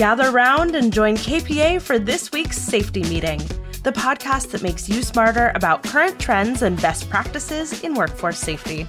[0.00, 3.36] Gather round and join KPA for this week's safety meeting,
[3.82, 8.86] the podcast that makes you smarter about current trends and best practices in workforce safety.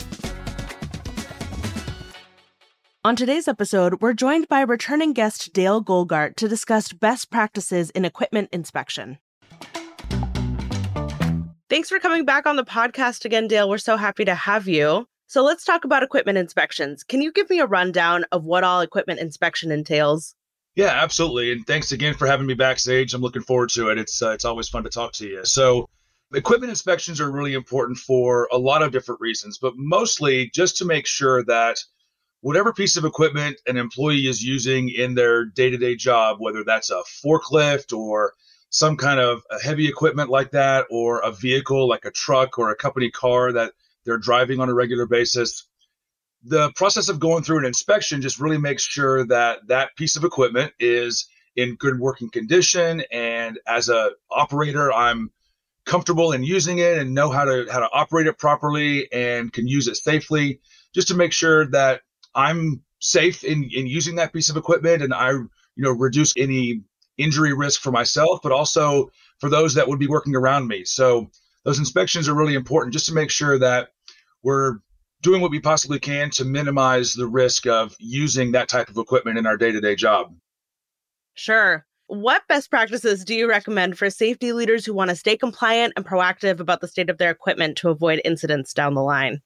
[3.04, 8.06] On today's episode, we're joined by returning guest Dale Golgart to discuss best practices in
[8.06, 9.18] equipment inspection.
[11.70, 13.70] Thanks for coming back on the podcast again, Dale.
[13.70, 15.10] We're so happy to have you.
[15.28, 17.04] So let's talk about equipment inspections.
[17.04, 20.36] Can you give me a rundown of what all equipment inspection entails?
[20.76, 21.52] Yeah, absolutely.
[21.52, 23.14] And thanks again for having me back, Sage.
[23.14, 23.98] I'm looking forward to it.
[23.98, 25.44] It's uh, it's always fun to talk to you.
[25.44, 25.90] So,
[26.34, 30.86] equipment inspections are really important for a lot of different reasons, but mostly just to
[30.86, 31.78] make sure that
[32.42, 37.04] whatever piece of equipment an employee is using in their day-to-day job whether that's a
[37.24, 38.34] forklift or
[38.70, 42.76] some kind of heavy equipment like that or a vehicle like a truck or a
[42.76, 43.74] company car that
[44.06, 45.68] they're driving on a regular basis
[46.44, 50.24] the process of going through an inspection just really makes sure that that piece of
[50.24, 55.30] equipment is in good working condition and as a operator i'm
[55.86, 59.68] comfortable in using it and know how to how to operate it properly and can
[59.68, 60.60] use it safely
[60.94, 62.02] just to make sure that
[62.36, 66.82] I'm safe in, in using that piece of equipment and I, you know, reduce any
[67.18, 70.86] injury risk for myself, but also for those that would be working around me.
[70.86, 71.30] So
[71.64, 73.90] those inspections are really important just to make sure that
[74.44, 74.78] we're
[75.22, 79.38] doing what we possibly can to minimize the risk of using that type of equipment
[79.38, 80.34] in our day-to-day job.
[81.36, 81.86] Sure.
[82.08, 86.06] What best practices do you recommend for safety leaders who want to stay compliant and
[86.06, 89.42] proactive about the state of their equipment to avoid incidents down the line?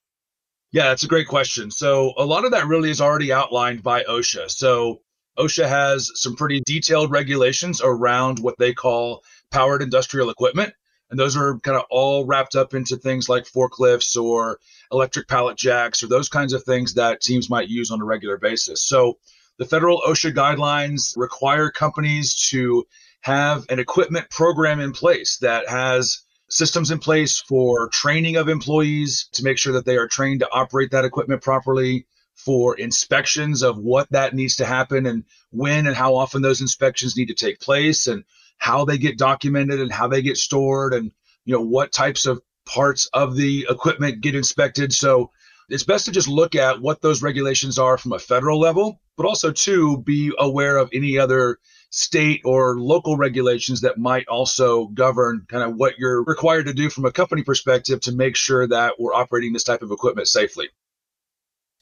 [0.71, 1.69] Yeah, that's a great question.
[1.69, 4.49] So, a lot of that really is already outlined by OSHA.
[4.49, 5.01] So,
[5.37, 10.73] OSHA has some pretty detailed regulations around what they call powered industrial equipment.
[11.09, 14.59] And those are kind of all wrapped up into things like forklifts or
[14.91, 18.37] electric pallet jacks or those kinds of things that teams might use on a regular
[18.37, 18.81] basis.
[18.81, 19.17] So,
[19.57, 22.85] the federal OSHA guidelines require companies to
[23.21, 29.29] have an equipment program in place that has systems in place for training of employees
[29.31, 32.05] to make sure that they are trained to operate that equipment properly,
[32.35, 37.15] for inspections of what that needs to happen and when and how often those inspections
[37.15, 38.23] need to take place and
[38.57, 41.11] how they get documented and how they get stored and
[41.45, 45.29] you know what types of parts of the equipment get inspected so
[45.69, 49.25] it's best to just look at what those regulations are from a federal level but
[49.25, 51.59] also to be aware of any other
[51.95, 56.89] state or local regulations that might also govern kind of what you're required to do
[56.89, 60.67] from a company perspective to make sure that we're operating this type of equipment safely.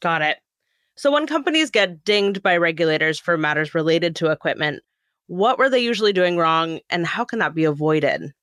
[0.01, 0.38] Got it.
[0.95, 4.84] So when companies get dinged by regulators for matters related to equipment,
[5.28, 8.34] what were they usually doing wrong and how can that be avoided?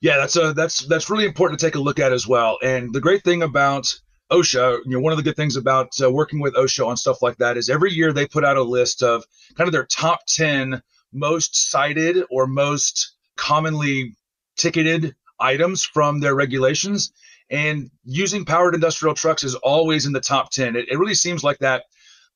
[0.00, 2.58] Yeah, that's a that's that's really important to take a look at as well.
[2.62, 3.98] And the great thing about
[4.30, 7.22] OSHA, you know, one of the good things about uh, working with OSHA on stuff
[7.22, 9.24] like that is every year they put out a list of
[9.56, 14.16] kind of their top 10 most cited or most commonly
[14.56, 17.12] ticketed items from their regulations.
[17.50, 20.74] And using powered industrial trucks is always in the top 10.
[20.74, 21.84] It, it really seems like that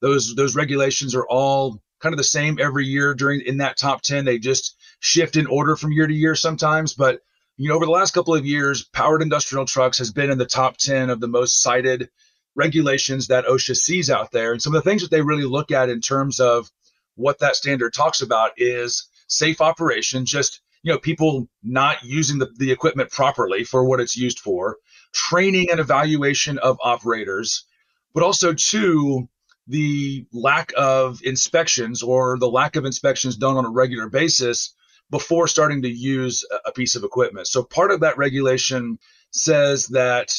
[0.00, 4.03] those those regulations are all kind of the same every year during in that top
[4.03, 4.25] 10.
[4.25, 7.21] They just shift in order from year to year sometimes, but
[7.56, 10.47] you know, over the last couple of years, powered industrial trucks has been in the
[10.47, 12.09] top 10 of the most cited
[12.55, 14.53] regulations that OSHA sees out there.
[14.53, 16.71] And some of the things that they really look at in terms of
[17.16, 22.49] what that standard talks about is safe operation, just you know, people not using the,
[22.56, 24.78] the equipment properly for what it's used for,
[25.12, 27.65] training and evaluation of operators,
[28.15, 29.28] but also two,
[29.70, 34.75] the lack of inspections or the lack of inspections done on a regular basis
[35.10, 37.47] before starting to use a piece of equipment.
[37.47, 38.98] So part of that regulation
[39.31, 40.32] says that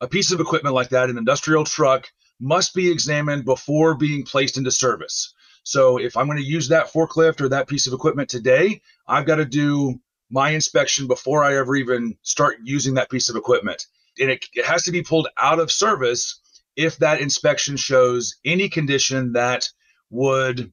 [0.00, 2.08] a piece of equipment like that, an industrial truck,
[2.40, 5.32] must be examined before being placed into service.
[5.62, 9.26] So if I'm going to use that forklift or that piece of equipment today, I've
[9.26, 9.98] got to do
[10.30, 13.86] my inspection before I ever even start using that piece of equipment.
[14.18, 16.40] And it, it has to be pulled out of service
[16.76, 19.68] if that inspection shows any condition that
[20.10, 20.72] would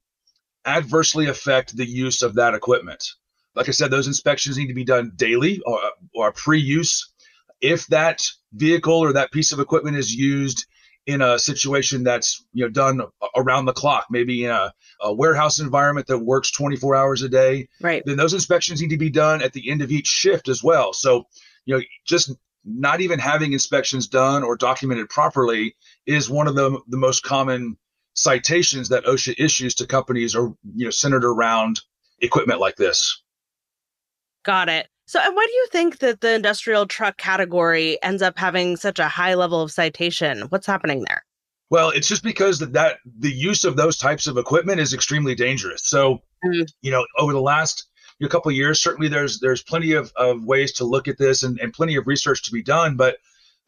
[0.66, 3.04] adversely affect the use of that equipment.
[3.56, 5.80] Like I said, those inspections need to be done daily or,
[6.16, 7.12] or pre-use.
[7.62, 8.22] If that
[8.54, 10.66] vehicle or that piece of equipment is used
[11.06, 13.02] in a situation that's you know done
[13.36, 17.68] around the clock, maybe in a, a, warehouse environment that works 24 hours a day,
[17.82, 18.04] right?
[18.06, 20.94] Then those inspections need to be done at the end of each shift as well.
[20.94, 21.28] So
[21.66, 22.34] you know, just
[22.66, 25.76] not even having inspections done or documented properly
[26.06, 27.78] is one of the the most common
[28.14, 31.82] citations that OSHA issues to companies are you know centered around
[32.22, 33.22] equipment like this.
[34.46, 34.88] Got it.
[35.06, 39.00] So, and why do you think that the industrial truck category ends up having such
[39.00, 40.42] a high level of citation?
[40.50, 41.24] What's happening there?
[41.70, 45.36] Well, it's just because that, that the use of those types of equipment is extremely
[45.36, 45.88] dangerous.
[45.88, 46.64] So, mm-hmm.
[46.82, 47.90] you know, over the last
[48.26, 51.60] a couple years, certainly there's there's plenty of, of ways to look at this and,
[51.60, 52.96] and plenty of research to be done.
[52.96, 53.18] But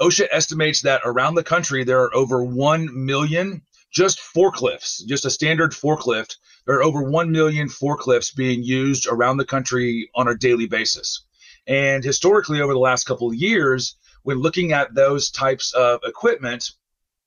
[0.02, 3.62] OSHA estimates that around the country there are over one million
[3.92, 6.36] just forklifts, just a standard forklift.
[6.66, 11.24] There are over 1 million forklifts being used around the country on a daily basis.
[11.68, 16.72] And historically, over the last couple of years, when looking at those types of equipment,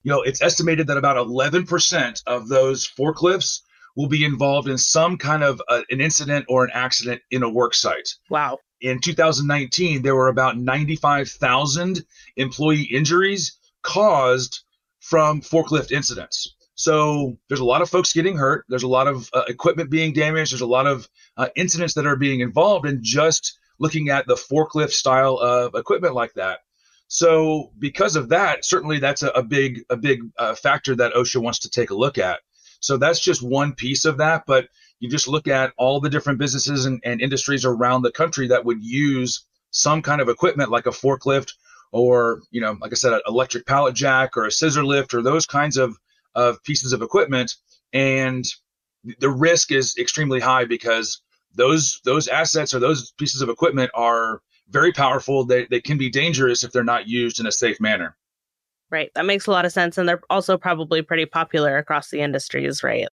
[0.02, 3.60] you know, it's estimated that about 11% of those forklifts
[3.96, 7.48] will be involved in some kind of uh, an incident or an accident in a
[7.48, 8.08] work site.
[8.30, 8.58] Wow.
[8.80, 12.04] In 2019, there were about 95,000
[12.36, 14.60] employee injuries caused
[15.00, 16.54] from forklift incidents.
[16.74, 18.64] So there's a lot of folks getting hurt.
[18.68, 20.52] There's a lot of uh, equipment being damaged.
[20.52, 24.36] There's a lot of uh, incidents that are being involved in just looking at the
[24.36, 26.60] forklift style of equipment like that.
[27.08, 31.42] So because of that, certainly that's a, a big a big uh, factor that OSHA
[31.42, 32.40] wants to take a look at.
[32.80, 34.44] So that's just one piece of that.
[34.46, 34.68] But
[35.00, 38.64] you just look at all the different businesses and, and industries around the country that
[38.64, 41.52] would use some kind of equipment like a forklift
[41.92, 45.22] or you know like i said an electric pallet jack or a scissor lift or
[45.22, 45.96] those kinds of
[46.34, 47.56] of pieces of equipment
[47.92, 48.44] and
[49.20, 51.20] the risk is extremely high because
[51.54, 56.10] those those assets or those pieces of equipment are very powerful they, they can be
[56.10, 58.16] dangerous if they're not used in a safe manner
[58.90, 62.20] right that makes a lot of sense and they're also probably pretty popular across the
[62.20, 63.08] industries right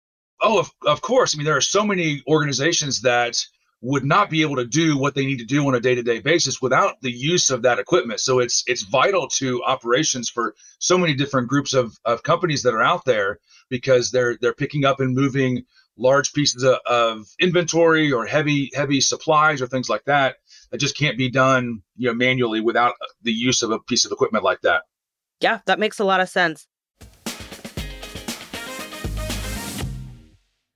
[0.41, 3.45] oh of, of course i mean there are so many organizations that
[3.81, 6.61] would not be able to do what they need to do on a day-to-day basis
[6.61, 8.19] without the use of that equipment.
[8.19, 12.75] So it's it's vital to operations for so many different groups of, of companies that
[12.75, 13.39] are out there
[13.69, 15.63] because they're they're picking up and moving
[15.97, 20.37] large pieces of, of inventory or heavy heavy supplies or things like that
[20.71, 24.11] that just can't be done you know manually without the use of a piece of
[24.11, 24.83] equipment like that.
[25.41, 26.67] Yeah, that makes a lot of sense.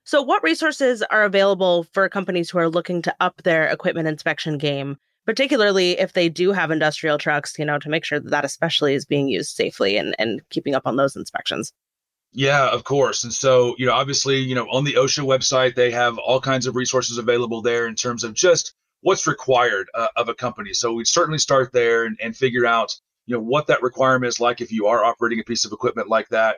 [0.08, 4.58] So, what resources are available for companies who are looking to up their equipment inspection
[4.58, 8.46] game, particularly if they do have industrial trucks, you know, to make sure that that
[8.46, 11.74] especially is being used safely and, and keeping up on those inspections?
[12.32, 13.24] Yeah, of course.
[13.24, 16.68] And so, you know, obviously, you know, on the OSHA website, they have all kinds
[16.68, 20.74] of resources available there in terms of just what's required uh, of a company.
[20.74, 24.40] So we'd certainly start there and, and figure out, you know, what that requirement is
[24.40, 26.58] like if you are operating a piece of equipment like that.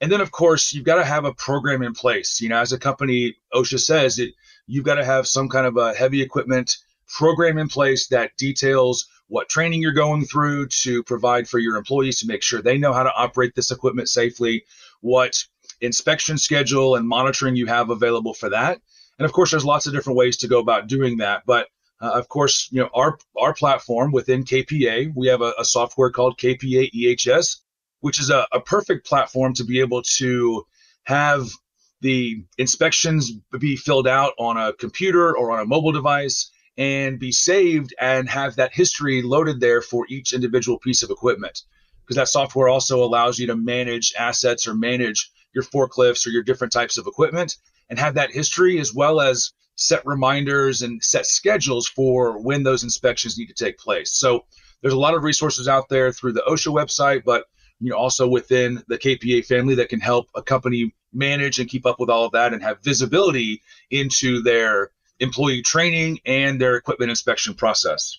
[0.00, 2.40] And then, of course, you've got to have a program in place.
[2.40, 4.34] You know, as a company, OSHA says it,
[4.66, 6.76] you've got to have some kind of a heavy equipment
[7.08, 12.20] program in place that details what training you're going through to provide for your employees
[12.20, 14.64] to make sure they know how to operate this equipment safely,
[15.00, 15.42] what
[15.80, 18.80] inspection schedule and monitoring you have available for that.
[19.18, 21.42] And of course, there's lots of different ways to go about doing that.
[21.46, 21.68] But
[22.00, 26.10] uh, of course, you know, our our platform within KPA, we have a, a software
[26.10, 27.56] called KPA EHS
[28.00, 30.66] which is a, a perfect platform to be able to
[31.04, 31.48] have
[32.00, 37.32] the inspections be filled out on a computer or on a mobile device and be
[37.32, 41.62] saved and have that history loaded there for each individual piece of equipment.
[42.04, 46.44] Because that software also allows you to manage assets or manage your forklifts or your
[46.44, 47.56] different types of equipment
[47.90, 52.82] and have that history as well as set reminders and set schedules for when those
[52.82, 54.12] inspections need to take place.
[54.12, 54.44] So
[54.82, 57.44] there's a lot of resources out there through the OSHA website, but
[57.80, 61.86] you know also within the KPA family that can help a company manage and keep
[61.86, 67.10] up with all of that and have visibility into their employee training and their equipment
[67.10, 68.18] inspection process.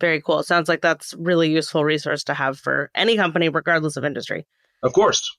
[0.00, 0.42] Very cool.
[0.42, 4.46] Sounds like that's really useful resource to have for any company regardless of industry.
[4.82, 5.36] Of course.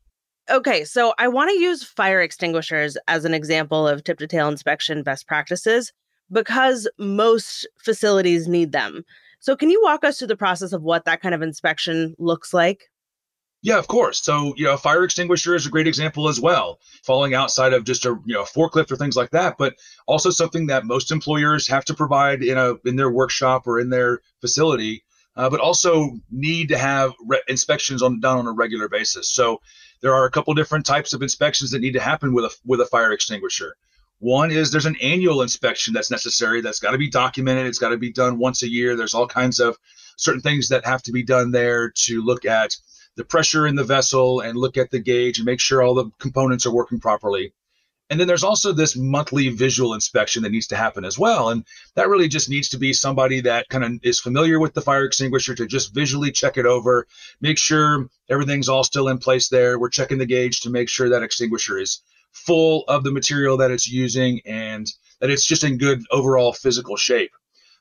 [0.51, 4.49] Okay, so I want to use fire extinguishers as an example of tip to tail
[4.49, 5.93] inspection best practices
[6.29, 9.05] because most facilities need them.
[9.39, 12.53] So, can you walk us through the process of what that kind of inspection looks
[12.53, 12.89] like?
[13.63, 14.21] Yeah, of course.
[14.21, 17.85] So, you know, a fire extinguisher is a great example as well, falling outside of
[17.85, 21.65] just a you know forklift or things like that, but also something that most employers
[21.69, 25.05] have to provide in a in their workshop or in their facility,
[25.37, 29.29] uh, but also need to have re- inspections on done on a regular basis.
[29.33, 29.61] So,
[30.01, 32.81] there are a couple different types of inspections that need to happen with a with
[32.81, 33.75] a fire extinguisher.
[34.19, 36.61] One is there's an annual inspection that's necessary.
[36.61, 37.65] That's got to be documented.
[37.65, 38.95] It's got to be done once a year.
[38.95, 39.77] There's all kinds of
[40.17, 42.75] certain things that have to be done there to look at
[43.15, 46.11] the pressure in the vessel and look at the gauge and make sure all the
[46.19, 47.53] components are working properly.
[48.11, 51.47] And then there's also this monthly visual inspection that needs to happen as well.
[51.47, 51.63] And
[51.95, 55.05] that really just needs to be somebody that kind of is familiar with the fire
[55.05, 57.07] extinguisher to just visually check it over,
[57.39, 59.79] make sure everything's all still in place there.
[59.79, 62.01] We're checking the gauge to make sure that extinguisher is
[62.33, 64.91] full of the material that it's using and
[65.21, 67.31] that it's just in good overall physical shape.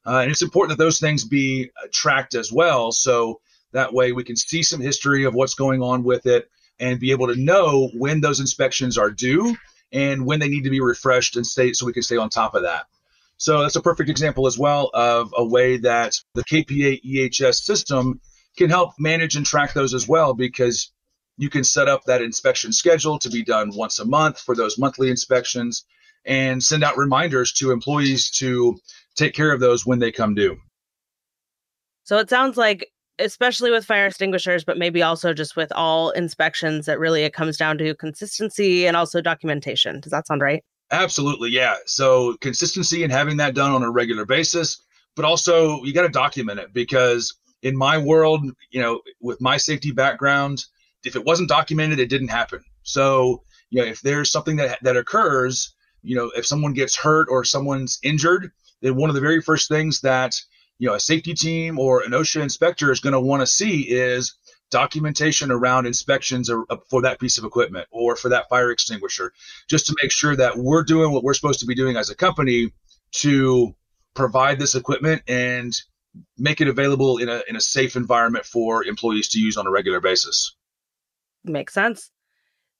[0.06, 2.92] Uh, and it's important that those things be tracked as well.
[2.92, 3.40] So
[3.72, 6.48] that way, we can see some history of what's going on with it.
[6.78, 9.54] and be able to know when those inspections are due
[9.92, 12.54] and when they need to be refreshed and stay so we can stay on top
[12.54, 12.86] of that.
[13.36, 18.20] So that's a perfect example as well of a way that the KPA EHS system
[18.56, 20.92] can help manage and track those as well because
[21.38, 24.78] you can set up that inspection schedule to be done once a month for those
[24.78, 25.86] monthly inspections
[26.26, 28.78] and send out reminders to employees to
[29.16, 30.58] take care of those when they come due.
[32.04, 36.86] So it sounds like especially with fire extinguishers, but maybe also just with all inspections,
[36.86, 40.00] that really it comes down to consistency and also documentation.
[40.00, 40.64] Does that sound right?
[40.90, 41.76] Absolutely, yeah.
[41.86, 44.82] So consistency and having that done on a regular basis,
[45.14, 49.56] but also you got to document it because in my world, you know, with my
[49.56, 50.64] safety background,
[51.04, 52.64] if it wasn't documented, it didn't happen.
[52.82, 57.28] So, you know, if there's something that that occurs, you know, if someone gets hurt
[57.30, 58.50] or someone's injured,
[58.82, 60.34] then one of the very first things that
[60.80, 63.82] you know a safety team or an OSHA inspector is going to want to see
[63.82, 64.34] is
[64.70, 66.56] documentation around inspections uh,
[66.88, 69.32] for that piece of equipment or for that fire extinguisher,
[69.68, 72.16] just to make sure that we're doing what we're supposed to be doing as a
[72.16, 72.72] company
[73.12, 73.74] to
[74.14, 75.74] provide this equipment and
[76.38, 79.70] make it available in a in a safe environment for employees to use on a
[79.70, 80.56] regular basis.
[81.44, 82.10] Makes sense.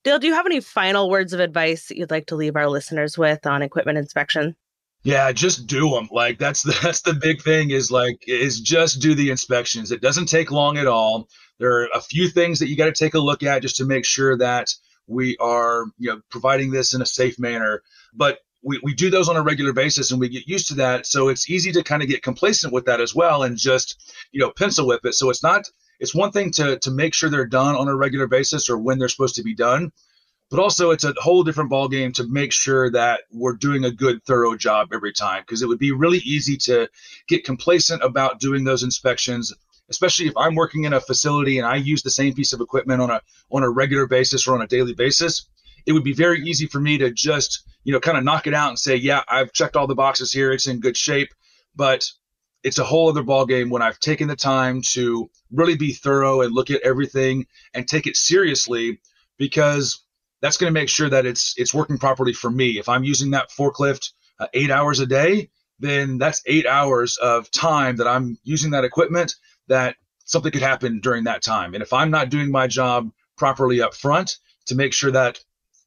[0.04, 2.69] Dale, do you have any final words of advice that you'd like to leave our
[2.69, 4.57] listeners with on equipment inspection?
[5.02, 6.09] Yeah, just do them.
[6.11, 9.92] Like that's that's the big thing is like is just do the inspections.
[9.92, 11.28] It doesn't take long at all.
[11.59, 13.85] There are a few things that you got to take a look at just to
[13.85, 14.75] make sure that
[15.07, 17.83] we are you know providing this in a safe manner.
[18.12, 21.07] But we, we do those on a regular basis and we get used to that.
[21.07, 24.40] So it's easy to kind of get complacent with that as well and just you
[24.40, 25.14] know pencil whip it.
[25.14, 25.64] So it's not
[25.99, 28.99] it's one thing to to make sure they're done on a regular basis or when
[28.99, 29.92] they're supposed to be done
[30.50, 34.23] but also it's a whole different ballgame to make sure that we're doing a good
[34.25, 36.88] thorough job every time because it would be really easy to
[37.28, 39.52] get complacent about doing those inspections
[39.88, 43.00] especially if i'm working in a facility and i use the same piece of equipment
[43.00, 45.47] on a on a regular basis or on a daily basis
[45.87, 48.54] it would be very easy for me to just you know kind of knock it
[48.54, 50.52] out and say yeah i've checked all the boxes here.
[50.52, 51.33] It's in good shape.
[51.76, 52.11] But
[52.62, 56.54] it's a whole other ballgame when i've taken the time to really be thorough and
[56.54, 59.00] look at everything and take it seriously
[59.38, 60.04] because
[60.40, 62.78] that's going to make sure that it's it's working properly for me.
[62.78, 67.50] If I'm using that forklift uh, eight hours a day, then that's eight hours of
[67.50, 69.35] time that I'm using that equipment
[69.68, 71.75] that something could happen during that time.
[71.75, 75.40] And if I'm not doing my job properly up front to make sure that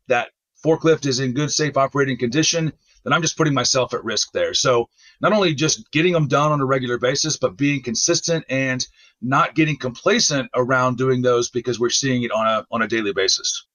[0.08, 0.30] that
[0.66, 4.54] forklift is in good, safe operating condition, then I'm just putting myself at risk there.
[4.54, 4.90] So
[5.22, 8.86] not only just getting them done on a regular basis, but being consistent and
[9.22, 13.14] not getting complacent around doing those because we're seeing it on a on a daily
[13.14, 13.66] basis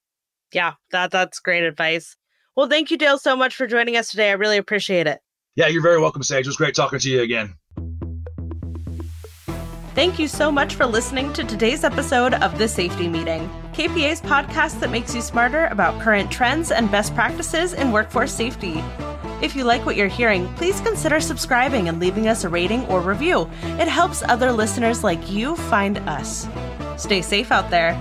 [0.53, 2.17] yeah, that that's great advice.
[2.57, 4.31] Well, thank you, Dale, so much for joining us today.
[4.31, 5.21] I really appreciate it.
[5.55, 6.47] Yeah, you're very welcome, Sage.
[6.47, 7.55] It was great talking to you again.
[9.95, 14.79] Thank you so much for listening to today's episode of The Safety Meeting, KPA's podcast
[14.79, 18.81] that makes you smarter about current trends and best practices in workforce safety.
[19.43, 23.01] If you like what you're hearing, please consider subscribing and leaving us a rating or
[23.01, 23.51] review.
[23.63, 26.47] It helps other listeners like you find us.
[26.97, 27.95] Stay safe out there.